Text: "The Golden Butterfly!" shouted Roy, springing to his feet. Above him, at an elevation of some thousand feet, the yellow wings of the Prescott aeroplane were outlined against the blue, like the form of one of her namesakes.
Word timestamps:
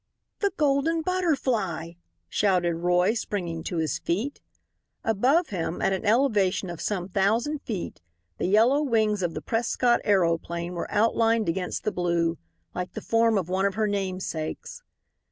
"The 0.39 0.51
Golden 0.57 1.03
Butterfly!" 1.03 1.91
shouted 2.27 2.73
Roy, 2.73 3.13
springing 3.13 3.61
to 3.65 3.77
his 3.77 3.99
feet. 3.99 4.41
Above 5.03 5.49
him, 5.49 5.79
at 5.79 5.93
an 5.93 6.05
elevation 6.07 6.71
of 6.71 6.81
some 6.81 7.07
thousand 7.07 7.61
feet, 7.61 8.01
the 8.39 8.47
yellow 8.47 8.81
wings 8.81 9.21
of 9.21 9.35
the 9.35 9.43
Prescott 9.43 9.99
aeroplane 10.03 10.73
were 10.73 10.91
outlined 10.91 11.47
against 11.47 11.83
the 11.83 11.91
blue, 11.91 12.39
like 12.73 12.93
the 12.93 12.99
form 13.01 13.37
of 13.37 13.47
one 13.47 13.67
of 13.67 13.75
her 13.75 13.85
namesakes. 13.85 14.81